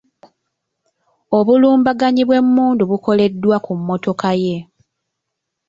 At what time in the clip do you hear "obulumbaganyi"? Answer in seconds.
1.37-2.21